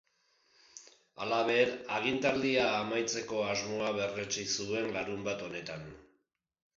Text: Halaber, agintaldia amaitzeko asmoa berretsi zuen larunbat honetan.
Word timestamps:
Halaber, 1.25 1.73
agintaldia 1.97 2.63
amaitzeko 2.77 3.41
asmoa 3.49 3.91
berretsi 3.99 4.47
zuen 4.55 4.89
larunbat 4.97 5.45
honetan. 5.49 5.85